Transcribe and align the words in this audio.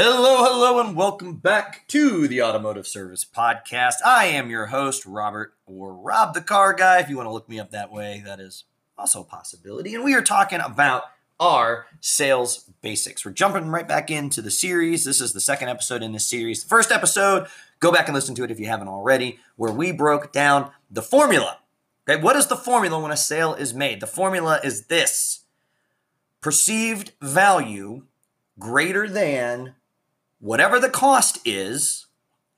Hello, 0.00 0.44
hello, 0.44 0.78
and 0.78 0.94
welcome 0.94 1.34
back 1.34 1.82
to 1.88 2.28
the 2.28 2.40
Automotive 2.40 2.86
Service 2.86 3.24
Podcast. 3.24 3.94
I 4.06 4.26
am 4.26 4.48
your 4.48 4.66
host, 4.66 5.04
Robert, 5.04 5.54
or 5.66 5.92
Rob 5.92 6.34
the 6.34 6.40
Car 6.40 6.72
Guy. 6.72 7.00
If 7.00 7.08
you 7.08 7.16
want 7.16 7.26
to 7.26 7.32
look 7.32 7.48
me 7.48 7.58
up 7.58 7.72
that 7.72 7.90
way, 7.90 8.22
that 8.24 8.38
is 8.38 8.62
also 8.96 9.22
a 9.22 9.24
possibility. 9.24 9.96
And 9.96 10.04
we 10.04 10.14
are 10.14 10.22
talking 10.22 10.60
about 10.60 11.02
our 11.40 11.86
sales 12.00 12.70
basics. 12.80 13.24
We're 13.24 13.32
jumping 13.32 13.70
right 13.70 13.88
back 13.88 14.08
into 14.08 14.40
the 14.40 14.52
series. 14.52 15.04
This 15.04 15.20
is 15.20 15.32
the 15.32 15.40
second 15.40 15.68
episode 15.68 16.04
in 16.04 16.12
this 16.12 16.28
series. 16.28 16.62
The 16.62 16.68
first 16.68 16.92
episode, 16.92 17.48
go 17.80 17.90
back 17.90 18.06
and 18.06 18.14
listen 18.14 18.36
to 18.36 18.44
it 18.44 18.52
if 18.52 18.60
you 18.60 18.66
haven't 18.66 18.86
already, 18.86 19.40
where 19.56 19.72
we 19.72 19.90
broke 19.90 20.30
down 20.30 20.70
the 20.88 21.02
formula. 21.02 21.58
Okay, 22.08 22.22
what 22.22 22.36
is 22.36 22.46
the 22.46 22.54
formula 22.54 23.00
when 23.00 23.10
a 23.10 23.16
sale 23.16 23.52
is 23.52 23.74
made? 23.74 23.98
The 23.98 24.06
formula 24.06 24.60
is 24.62 24.86
this 24.86 25.40
perceived 26.40 27.14
value 27.20 28.04
greater 28.60 29.08
than 29.08 29.74
whatever 30.40 30.78
the 30.78 30.90
cost 30.90 31.38
is 31.44 32.06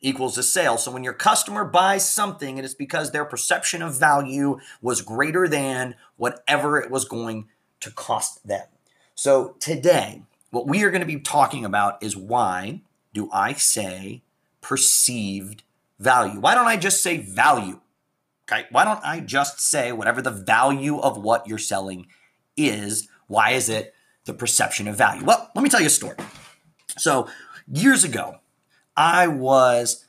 equals 0.00 0.38
a 0.38 0.42
sale. 0.42 0.78
So 0.78 0.90
when 0.90 1.04
your 1.04 1.12
customer 1.12 1.64
buys 1.64 2.08
something, 2.08 2.58
it 2.58 2.64
is 2.64 2.74
because 2.74 3.10
their 3.10 3.24
perception 3.24 3.82
of 3.82 3.98
value 3.98 4.58
was 4.80 5.02
greater 5.02 5.46
than 5.46 5.94
whatever 6.16 6.78
it 6.78 6.90
was 6.90 7.04
going 7.04 7.48
to 7.80 7.90
cost 7.90 8.46
them. 8.46 8.66
So 9.14 9.56
today, 9.60 10.22
what 10.50 10.66
we 10.66 10.82
are 10.82 10.90
going 10.90 11.02
to 11.02 11.06
be 11.06 11.20
talking 11.20 11.64
about 11.64 12.02
is 12.02 12.16
why 12.16 12.82
do 13.12 13.28
I 13.32 13.52
say 13.52 14.22
perceived 14.60 15.62
value? 15.98 16.40
Why 16.40 16.54
don't 16.54 16.66
I 16.66 16.76
just 16.76 17.02
say 17.02 17.18
value? 17.18 17.80
Okay, 18.50 18.66
why 18.70 18.84
don't 18.84 19.04
I 19.04 19.20
just 19.20 19.60
say 19.60 19.92
whatever 19.92 20.20
the 20.20 20.30
value 20.30 20.98
of 20.98 21.16
what 21.16 21.46
you're 21.46 21.58
selling 21.58 22.06
is? 22.56 23.08
Why 23.26 23.50
is 23.50 23.68
it 23.68 23.94
the 24.24 24.34
perception 24.34 24.88
of 24.88 24.96
value? 24.96 25.24
Well, 25.24 25.50
let 25.54 25.62
me 25.62 25.70
tell 25.70 25.80
you 25.80 25.86
a 25.86 25.90
story. 25.90 26.16
So, 26.98 27.28
years 27.70 28.04
ago, 28.04 28.40
I 28.96 29.26
was 29.26 30.04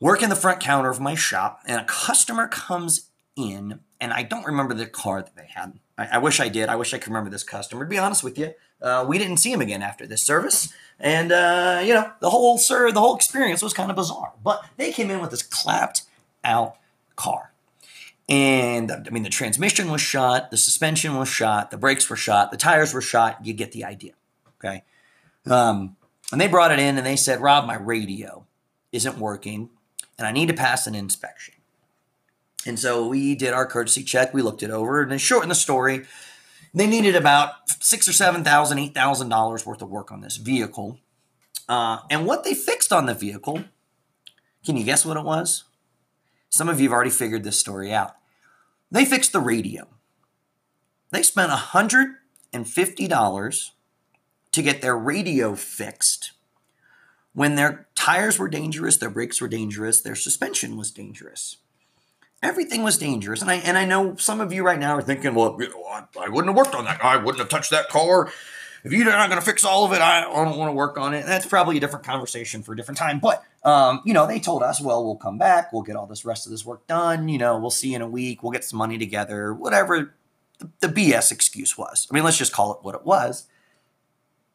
working 0.00 0.28
the 0.28 0.36
front 0.36 0.60
counter 0.60 0.90
of 0.90 1.00
my 1.00 1.14
shop, 1.14 1.60
and 1.66 1.80
a 1.80 1.84
customer 1.84 2.48
comes 2.48 3.10
in, 3.36 3.80
and 4.00 4.12
I 4.12 4.22
don't 4.22 4.44
remember 4.44 4.74
the 4.74 4.86
car 4.86 5.22
that 5.22 5.36
they 5.36 5.48
had. 5.54 5.78
I, 5.96 6.08
I 6.12 6.18
wish 6.18 6.40
I 6.40 6.48
did. 6.48 6.68
I 6.68 6.76
wish 6.76 6.92
I 6.92 6.98
could 6.98 7.08
remember 7.08 7.30
this 7.30 7.44
customer. 7.44 7.84
To 7.84 7.88
be 7.88 7.98
honest 7.98 8.24
with 8.24 8.38
you, 8.38 8.54
uh, 8.80 9.04
we 9.08 9.18
didn't 9.18 9.36
see 9.36 9.52
him 9.52 9.60
again 9.60 9.82
after 9.82 10.06
this 10.06 10.22
service, 10.22 10.72
and 10.98 11.32
uh, 11.32 11.82
you 11.84 11.94
know 11.94 12.10
the 12.20 12.30
whole 12.30 12.58
sir, 12.58 12.90
the 12.90 13.00
whole 13.00 13.14
experience 13.14 13.62
was 13.62 13.72
kind 13.72 13.90
of 13.90 13.96
bizarre. 13.96 14.32
But 14.42 14.64
they 14.76 14.92
came 14.92 15.10
in 15.10 15.20
with 15.20 15.30
this 15.30 15.42
clapped 15.42 16.02
out 16.42 16.76
car, 17.16 17.52
and 18.28 18.90
I 18.90 19.10
mean 19.10 19.22
the 19.22 19.30
transmission 19.30 19.90
was 19.90 20.00
shot, 20.00 20.50
the 20.50 20.56
suspension 20.56 21.16
was 21.16 21.28
shot, 21.28 21.70
the 21.70 21.76
brakes 21.76 22.10
were 22.10 22.16
shot, 22.16 22.50
the 22.50 22.56
tires 22.56 22.92
were 22.92 23.00
shot. 23.00 23.44
You 23.46 23.52
get 23.52 23.72
the 23.72 23.84
idea, 23.84 24.12
okay? 24.58 24.82
Um, 25.46 25.96
and 26.32 26.40
they 26.40 26.48
brought 26.48 26.72
it 26.72 26.78
in 26.78 26.96
and 26.96 27.06
they 27.06 27.16
said, 27.16 27.40
Rob, 27.40 27.66
my 27.66 27.76
radio 27.76 28.46
isn't 28.90 29.18
working 29.18 29.68
and 30.18 30.26
I 30.26 30.32
need 30.32 30.46
to 30.46 30.54
pass 30.54 30.86
an 30.86 30.94
inspection. 30.94 31.54
And 32.66 32.78
so 32.78 33.06
we 33.06 33.34
did 33.34 33.52
our 33.52 33.66
courtesy 33.66 34.02
check. 34.02 34.32
We 34.32 34.42
looked 34.42 34.62
it 34.62 34.70
over 34.70 35.02
and 35.02 35.10
to 35.10 35.18
shorten 35.18 35.50
the 35.50 35.54
story, 35.54 36.06
they 36.74 36.86
needed 36.86 37.14
about 37.14 37.68
six 37.68 38.08
or 38.08 38.12
seven 38.12 38.44
thousand, 38.44 38.78
eight 38.78 38.94
thousand 38.94 39.28
dollars 39.28 39.66
worth 39.66 39.82
of 39.82 39.90
work 39.90 40.10
on 40.10 40.22
this 40.22 40.38
vehicle. 40.38 40.98
Uh, 41.68 41.98
and 42.10 42.26
what 42.26 42.44
they 42.44 42.54
fixed 42.54 42.92
on 42.92 43.06
the 43.06 43.14
vehicle, 43.14 43.64
can 44.64 44.76
you 44.76 44.84
guess 44.84 45.04
what 45.04 45.16
it 45.16 45.24
was? 45.24 45.64
Some 46.48 46.68
of 46.68 46.80
you 46.80 46.88
have 46.88 46.94
already 46.94 47.10
figured 47.10 47.42
this 47.44 47.58
story 47.58 47.92
out. 47.92 48.14
They 48.90 49.04
fixed 49.04 49.32
the 49.32 49.40
radio. 49.40 49.88
They 51.10 51.22
spent 51.22 51.50
$150 51.50 53.70
to 54.52 54.62
get 54.62 54.82
their 54.82 54.96
radio 54.96 55.54
fixed 55.54 56.32
when 57.34 57.54
their 57.54 57.86
tires 57.94 58.38
were 58.38 58.48
dangerous, 58.48 58.96
their 58.96 59.10
brakes 59.10 59.40
were 59.40 59.48
dangerous, 59.48 60.00
their 60.00 60.14
suspension 60.14 60.76
was 60.76 60.90
dangerous. 60.90 61.56
Everything 62.42 62.82
was 62.82 62.98
dangerous. 62.98 63.40
And 63.40 63.50
I 63.50 63.54
and 63.56 63.78
I 63.78 63.84
know 63.84 64.16
some 64.16 64.40
of 64.40 64.52
you 64.52 64.64
right 64.64 64.78
now 64.78 64.96
are 64.96 65.02
thinking, 65.02 65.34
well, 65.34 65.56
you 65.60 65.68
know, 65.68 65.84
I, 65.84 66.04
I 66.20 66.28
wouldn't 66.28 66.48
have 66.48 66.56
worked 66.56 66.74
on 66.74 66.84
that. 66.84 67.02
I 67.04 67.16
wouldn't 67.16 67.38
have 67.38 67.48
touched 67.48 67.70
that 67.70 67.88
car. 67.88 68.30
If 68.84 68.92
you're 68.92 69.04
not 69.04 69.28
going 69.28 69.40
to 69.40 69.46
fix 69.46 69.64
all 69.64 69.84
of 69.84 69.92
it, 69.92 70.00
I, 70.00 70.22
don't 70.22 70.58
want 70.58 70.68
to 70.68 70.72
work 70.72 70.98
on 70.98 71.14
it. 71.14 71.24
That's 71.24 71.46
probably 71.46 71.76
a 71.76 71.80
different 71.80 72.04
conversation 72.04 72.64
for 72.64 72.72
a 72.72 72.76
different 72.76 72.98
time. 72.98 73.20
But, 73.20 73.44
um, 73.62 74.02
you 74.04 74.12
know, 74.12 74.26
they 74.26 74.40
told 74.40 74.64
us, 74.64 74.80
well, 74.80 75.04
we'll 75.04 75.14
come 75.14 75.38
back. 75.38 75.72
We'll 75.72 75.84
get 75.84 75.94
all 75.94 76.06
this 76.06 76.24
rest 76.24 76.46
of 76.46 76.50
this 76.50 76.66
work 76.66 76.84
done. 76.88 77.28
You 77.28 77.38
know, 77.38 77.60
we'll 77.60 77.70
see 77.70 77.94
in 77.94 78.02
a 78.02 78.08
week. 78.08 78.42
We'll 78.42 78.50
get 78.50 78.64
some 78.64 78.78
money 78.78 78.98
together, 78.98 79.54
whatever 79.54 80.16
the, 80.58 80.68
the 80.80 80.88
BS 80.88 81.30
excuse 81.30 81.78
was. 81.78 82.08
I 82.10 82.14
mean, 82.14 82.24
let's 82.24 82.38
just 82.38 82.52
call 82.52 82.74
it 82.74 82.80
what 82.82 82.96
it 82.96 83.06
was. 83.06 83.46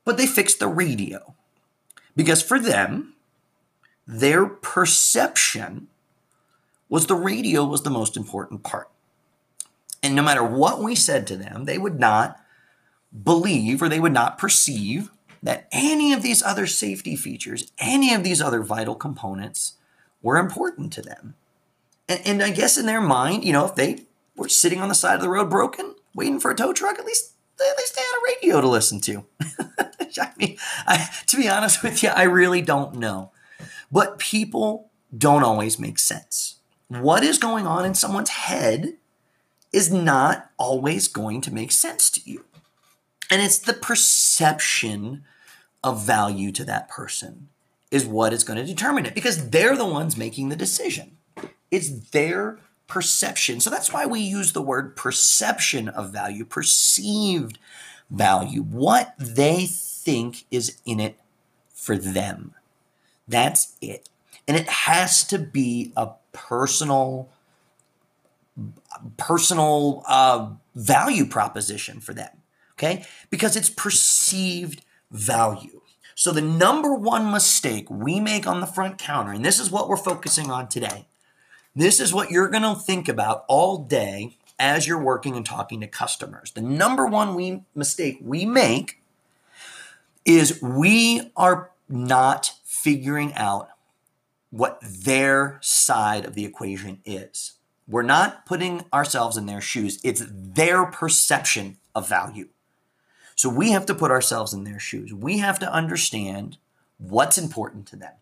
But 0.08 0.16
they 0.16 0.26
fixed 0.26 0.60
the 0.60 0.70
radio 0.70 1.36
because 2.16 2.42
for 2.42 2.62
them, 2.62 3.16
their 4.08 4.46
perception 4.46 5.88
was 6.88 7.08
the 7.08 7.14
radio 7.14 7.66
was 7.66 7.82
the 7.82 7.90
most 7.90 8.16
important 8.16 8.64
part. 8.64 8.90
And 10.02 10.16
no 10.16 10.22
matter 10.22 10.46
what 10.46 10.82
we 10.82 10.96
said 10.96 11.28
to 11.28 11.36
them, 11.36 11.66
they 11.66 11.78
would 11.78 12.00
not 12.00 12.40
believe 13.22 13.82
or 13.82 13.90
they 13.90 14.00
would 14.00 14.14
not 14.14 14.38
perceive 14.38 15.12
that 15.44 15.68
any 15.74 16.14
of 16.14 16.22
these 16.22 16.42
other 16.42 16.68
safety 16.68 17.18
features, 17.18 17.74
any 17.78 18.14
of 18.14 18.24
these 18.24 18.42
other 18.42 18.64
vital 18.64 18.96
components 18.96 19.74
were 20.22 20.38
important 20.38 20.94
to 20.94 21.02
them. 21.02 21.36
And, 22.08 22.22
and 22.24 22.42
I 22.42 22.52
guess 22.52 22.78
in 22.78 22.86
their 22.86 23.02
mind, 23.02 23.44
you 23.44 23.52
know, 23.52 23.66
if 23.66 23.76
they 23.76 24.06
were 24.38 24.48
sitting 24.48 24.80
on 24.80 24.88
the 24.88 24.96
side 24.96 25.16
of 25.16 25.22
the 25.22 25.28
road 25.28 25.50
broken, 25.50 25.96
waiting 26.16 26.40
for 26.40 26.52
a 26.52 26.56
tow 26.56 26.72
truck, 26.72 26.98
at 26.98 27.06
least 27.06 27.34
at 27.60 27.78
least 27.78 27.96
they 27.96 28.02
had 28.02 28.20
a 28.20 28.36
radio 28.36 28.62
to 28.62 28.70
listen 28.70 29.02
to. 29.02 29.26
I 30.22 30.32
mean, 30.38 30.58
I, 30.86 31.10
to 31.28 31.38
be 31.38 31.50
honest 31.50 31.84
with 31.84 32.04
you, 32.04 32.10
I 32.10 32.24
really 32.24 32.62
don't 32.62 32.96
know. 32.96 33.32
But 33.92 34.20
people 34.20 34.90
don't 35.16 35.44
always 35.44 35.80
make 35.80 36.00
sense. 36.00 36.56
What 36.88 37.24
is 37.24 37.38
going 37.38 37.68
on 37.68 37.86
in 37.86 37.96
someone's 37.96 38.30
head 38.30 38.98
is 39.74 39.92
not 39.92 40.50
always 40.58 41.08
going 41.08 41.42
to 41.42 41.54
make 41.54 41.72
sense 41.72 42.10
to 42.12 42.22
you. 42.30 42.46
And 43.30 43.42
it's 43.42 43.58
the 43.60 43.74
perception 43.74 45.24
of 45.84 46.04
value 46.04 46.52
to 46.54 46.66
that 46.66 46.90
person 46.90 47.50
is 47.92 48.06
what 48.06 48.34
is 48.34 48.44
going 48.44 48.58
to 48.58 48.66
determine 48.66 49.06
it 49.06 49.16
because 49.16 49.50
they're 49.50 49.78
the 49.78 49.86
ones 49.86 50.18
making 50.18 50.50
the 50.50 50.56
decision. 50.56 51.18
It's 51.72 52.10
their 52.10 52.60
perception. 52.88 53.60
So 53.60 53.70
that's 53.70 53.92
why 53.92 54.06
we 54.06 54.22
use 54.22 54.54
the 54.54 54.62
word 54.62 54.96
perception 54.96 55.90
of 55.90 56.12
value, 56.12 56.46
perceived 56.46 57.60
value, 58.10 58.64
what 58.64 59.14
they 59.18 59.66
think 60.08 60.46
is 60.50 60.80
in 60.86 61.02
it 61.02 61.20
for 61.74 61.98
them. 61.98 62.54
That's 63.28 63.76
it. 63.82 64.08
And 64.48 64.56
it 64.56 64.70
has 64.70 65.26
to 65.26 65.38
be 65.38 65.92
a 65.98 66.12
personal 66.32 67.30
personal 69.18 70.04
uh, 70.08 70.50
value 70.74 71.26
proposition 71.26 72.00
for 72.00 72.12
them 72.16 72.32
okay 72.74 73.06
because 73.30 73.56
it's 73.56 73.70
perceived 73.70 74.82
value 75.12 75.82
so 76.16 76.32
the 76.32 76.42
number 76.42 76.96
one 76.96 77.30
mistake 77.30 77.88
we 77.92 78.20
make 78.20 78.48
on 78.48 78.60
the 78.60 78.66
front 78.66 78.98
counter 78.98 79.32
and 79.32 79.46
this 79.46 79.60
is 79.60 79.70
what 79.70 79.88
we're 79.88 79.96
focusing 79.96 80.50
on 80.50 80.68
today 80.68 81.06
this 81.76 82.00
is 82.00 82.12
what 82.12 82.32
you're 82.32 82.50
going 82.50 82.64
to 82.64 82.74
think 82.74 83.08
about 83.08 83.46
all 83.48 83.78
day 83.78 84.36
as 84.60 84.88
you're 84.88 85.02
working 85.02 85.36
and 85.36 85.46
talking 85.46 85.82
to 85.82 85.88
customers. 85.88 86.52
The 86.52 86.62
number 86.62 87.06
one 87.06 87.36
we, 87.36 87.64
mistake 87.76 88.18
we 88.22 88.46
make 88.46 89.02
is 90.28 90.62
we 90.62 91.32
are 91.36 91.72
not 91.90 92.54
figuring 92.66 93.34
out 93.34 93.70
what 94.52 94.80
their 94.82 95.58
side 95.62 96.26
of 96.26 96.36
the 96.36 96.46
equation 96.46 97.00
is. 97.06 97.54
We're 97.88 98.04
not 98.04 98.46
putting 98.46 98.84
ourselves 98.94 99.38
in 99.38 99.46
their 99.46 99.62
shoes. 99.62 100.00
It's 100.04 100.24
their 100.30 100.86
perception 100.86 101.78
of 101.96 102.10
value. 102.10 102.50
So 103.36 103.50
we 103.50 103.72
have 103.72 103.86
to 103.86 103.96
put 103.96 104.12
ourselves 104.12 104.54
in 104.54 104.66
their 104.66 104.80
shoes. 104.80 105.14
We 105.14 105.38
have 105.38 105.60
to 105.60 105.72
understand 105.72 106.58
what's 106.98 107.38
important 107.38 107.86
to 107.88 107.96
them. 107.96 108.14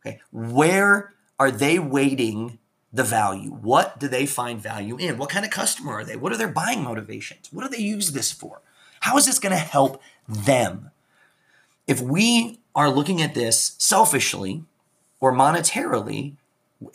Okay. 0.00 0.20
Where 0.30 1.12
are 1.38 1.50
they 1.50 1.78
weighting 1.78 2.58
the 2.92 3.04
value? 3.04 3.50
What 3.50 3.98
do 3.98 4.08
they 4.08 4.26
find 4.26 4.60
value 4.60 4.96
in? 4.96 5.18
What 5.18 5.28
kind 5.28 5.44
of 5.44 5.50
customer 5.50 5.92
are 5.92 6.04
they? 6.04 6.16
What 6.16 6.32
are 6.32 6.38
their 6.38 6.48
buying 6.48 6.82
motivations? 6.82 7.48
What 7.52 7.64
do 7.64 7.76
they 7.76 7.82
use 7.82 8.12
this 8.12 8.32
for? 8.32 8.62
How 9.00 9.18
is 9.18 9.26
this 9.26 9.40
going 9.40 9.52
to 9.52 9.58
help 9.58 10.00
them? 10.28 10.91
If 11.92 12.00
we 12.00 12.58
are 12.74 12.88
looking 12.88 13.20
at 13.20 13.34
this 13.34 13.76
selfishly 13.76 14.64
or 15.20 15.30
monetarily, 15.30 16.36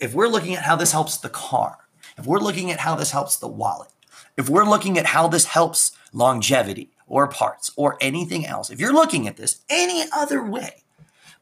if 0.00 0.12
we're 0.12 0.26
looking 0.26 0.56
at 0.56 0.64
how 0.64 0.74
this 0.74 0.90
helps 0.90 1.16
the 1.16 1.28
car, 1.28 1.78
if 2.18 2.26
we're 2.26 2.40
looking 2.40 2.68
at 2.72 2.80
how 2.80 2.96
this 2.96 3.12
helps 3.12 3.36
the 3.36 3.46
wallet, 3.46 3.90
if 4.36 4.48
we're 4.48 4.64
looking 4.64 4.98
at 4.98 5.06
how 5.06 5.28
this 5.28 5.44
helps 5.44 5.92
longevity 6.12 6.90
or 7.06 7.28
parts 7.28 7.70
or 7.76 7.96
anything 8.00 8.44
else, 8.44 8.70
if 8.70 8.80
you're 8.80 8.92
looking 8.92 9.28
at 9.28 9.36
this 9.36 9.60
any 9.70 10.04
other 10.12 10.42
way, 10.42 10.82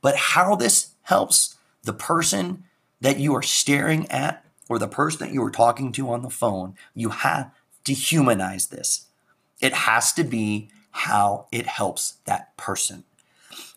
but 0.02 0.16
how 0.16 0.54
this 0.54 0.88
helps 1.04 1.56
the 1.82 1.94
person 1.94 2.64
that 3.00 3.18
you 3.18 3.34
are 3.34 3.40
staring 3.40 4.06
at 4.10 4.44
or 4.68 4.78
the 4.78 4.86
person 4.86 5.20
that 5.20 5.32
you 5.32 5.40
were 5.40 5.50
talking 5.50 5.92
to 5.92 6.10
on 6.10 6.20
the 6.20 6.28
phone, 6.28 6.74
you 6.94 7.08
have 7.08 7.50
to 7.84 7.94
humanize 7.94 8.66
this. 8.66 9.06
It 9.62 9.72
has 9.72 10.12
to 10.12 10.24
be 10.24 10.68
how 10.90 11.46
it 11.50 11.64
helps 11.64 12.18
that 12.26 12.54
person. 12.58 13.04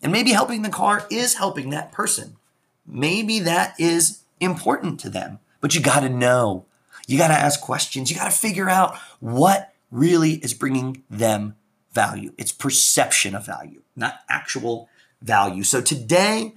And 0.02 0.12
maybe 0.12 0.32
helping 0.32 0.62
the 0.62 0.68
car 0.68 1.06
is 1.10 1.34
helping 1.34 1.70
that 1.70 1.92
person. 1.92 2.36
Maybe 2.86 3.40
that 3.40 3.74
is 3.78 4.22
important 4.40 5.00
to 5.00 5.10
them, 5.10 5.38
but 5.60 5.74
you 5.74 5.80
got 5.80 6.00
to 6.00 6.08
know. 6.08 6.64
You 7.06 7.18
got 7.18 7.28
to 7.28 7.34
ask 7.34 7.60
questions. 7.60 8.10
You 8.10 8.16
got 8.16 8.30
to 8.30 8.36
figure 8.36 8.68
out 8.68 8.96
what 9.20 9.72
really 9.90 10.34
is 10.34 10.54
bringing 10.54 11.02
them 11.10 11.56
value. 11.92 12.32
It's 12.38 12.52
perception 12.52 13.34
of 13.34 13.44
value, 13.46 13.82
not 13.96 14.20
actual 14.28 14.88
value. 15.20 15.62
So 15.62 15.80
today, 15.80 16.54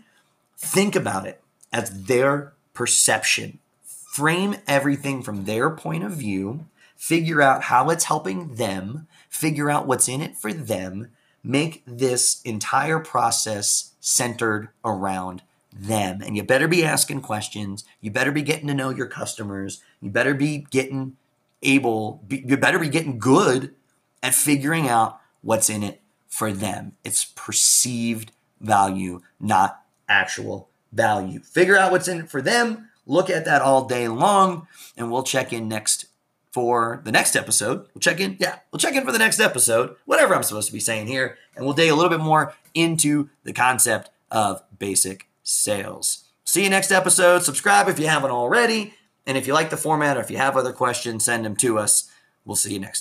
think 0.57 0.95
about 0.95 1.25
it 1.25 1.41
as 1.71 2.05
their 2.05 2.53
perception. 2.73 3.59
Frame 3.83 4.57
everything 4.67 5.23
from 5.23 5.45
their 5.45 5.71
point 5.71 6.03
of 6.03 6.11
view, 6.11 6.65
figure 6.95 7.41
out 7.41 7.63
how 7.63 7.89
it's 7.89 8.05
helping 8.05 8.55
them, 8.55 9.07
figure 9.29 9.69
out 9.69 9.87
what's 9.87 10.07
in 10.07 10.21
it 10.21 10.37
for 10.37 10.53
them, 10.53 11.09
make 11.43 11.83
this 11.85 12.41
entire 12.43 12.99
process 12.99 13.93
centered 13.99 14.69
around 14.83 15.41
them. 15.75 16.21
And 16.21 16.35
you 16.37 16.43
better 16.43 16.67
be 16.67 16.85
asking 16.85 17.21
questions. 17.21 17.83
You 17.99 18.11
better 18.11 18.31
be 18.31 18.41
getting 18.41 18.67
to 18.67 18.73
know 18.73 18.89
your 18.89 19.07
customers. 19.07 19.81
You 20.01 20.09
better 20.09 20.33
be 20.33 20.65
getting 20.69 21.17
able, 21.61 22.21
be, 22.27 22.43
you 22.45 22.57
better 22.57 22.79
be 22.79 22.89
getting 22.89 23.19
good 23.19 23.73
at 24.21 24.35
figuring 24.35 24.87
out 24.87 25.19
what's 25.41 25.69
in 25.69 25.83
it 25.83 26.01
for 26.27 26.51
them. 26.51 26.93
It's 27.03 27.25
perceived 27.25 28.31
value, 28.61 29.21
not 29.39 29.81
actual 30.07 30.69
value. 30.91 31.39
Figure 31.41 31.77
out 31.77 31.91
what's 31.91 32.07
in 32.07 32.21
it 32.21 32.29
for 32.29 32.41
them. 32.41 32.89
Look 33.05 33.29
at 33.29 33.45
that 33.45 33.61
all 33.61 33.85
day 33.85 34.07
long, 34.07 34.67
and 34.95 35.11
we'll 35.11 35.23
check 35.23 35.51
in 35.51 35.67
next 35.67 36.05
for 36.53 37.01
the 37.03 37.11
next 37.11 37.35
episode. 37.35 37.87
We'll 37.93 37.99
check 37.99 38.19
in, 38.19 38.37
yeah, 38.39 38.59
we'll 38.71 38.79
check 38.79 38.93
in 38.93 39.03
for 39.03 39.11
the 39.11 39.17
next 39.17 39.39
episode, 39.39 39.95
whatever 40.05 40.35
I'm 40.35 40.43
supposed 40.43 40.67
to 40.67 40.73
be 40.73 40.79
saying 40.79 41.07
here, 41.07 41.37
and 41.55 41.65
we'll 41.65 41.73
dig 41.73 41.89
a 41.89 41.95
little 41.95 42.11
bit 42.11 42.19
more 42.19 42.53
into 42.73 43.29
the 43.43 43.53
concept 43.53 44.11
of 44.29 44.63
basic 44.77 45.27
sales. 45.41 46.23
See 46.45 46.63
you 46.63 46.69
next 46.69 46.91
episode. 46.91 47.43
Subscribe 47.43 47.87
if 47.87 47.99
you 47.99 48.07
haven't 48.07 48.31
already. 48.31 48.93
And 49.25 49.37
if 49.37 49.47
you 49.47 49.53
like 49.53 49.69
the 49.69 49.77
format 49.77 50.17
or 50.17 50.21
if 50.21 50.29
you 50.29 50.37
have 50.37 50.55
other 50.55 50.73
questions, 50.73 51.25
send 51.25 51.45
them 51.45 51.55
to 51.57 51.79
us. 51.79 52.11
We'll 52.45 52.55
see 52.55 52.73
you 52.73 52.79
next 52.79 52.91